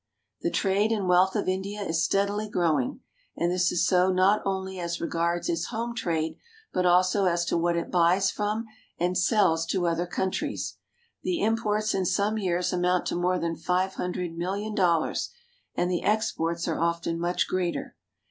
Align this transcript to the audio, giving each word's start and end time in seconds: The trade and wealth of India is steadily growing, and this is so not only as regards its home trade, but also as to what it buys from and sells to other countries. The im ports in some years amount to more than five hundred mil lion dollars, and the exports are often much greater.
The 0.41 0.49
trade 0.49 0.91
and 0.91 1.07
wealth 1.07 1.35
of 1.35 1.47
India 1.47 1.83
is 1.83 2.03
steadily 2.03 2.49
growing, 2.49 3.01
and 3.37 3.51
this 3.51 3.71
is 3.71 3.85
so 3.85 4.11
not 4.11 4.41
only 4.45 4.79
as 4.79 4.99
regards 4.99 5.47
its 5.47 5.65
home 5.67 5.93
trade, 5.93 6.37
but 6.73 6.87
also 6.87 7.25
as 7.25 7.45
to 7.45 7.55
what 7.59 7.77
it 7.77 7.91
buys 7.91 8.31
from 8.31 8.65
and 8.97 9.15
sells 9.15 9.63
to 9.67 9.85
other 9.85 10.07
countries. 10.07 10.77
The 11.21 11.41
im 11.41 11.55
ports 11.55 11.93
in 11.93 12.07
some 12.07 12.39
years 12.39 12.73
amount 12.73 13.05
to 13.09 13.15
more 13.15 13.37
than 13.37 13.55
five 13.55 13.93
hundred 13.93 14.35
mil 14.35 14.53
lion 14.53 14.73
dollars, 14.73 15.29
and 15.75 15.91
the 15.91 16.01
exports 16.01 16.67
are 16.67 16.79
often 16.81 17.19
much 17.19 17.47
greater. 17.47 17.95